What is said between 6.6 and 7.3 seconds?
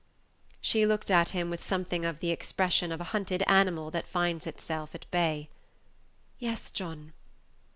John."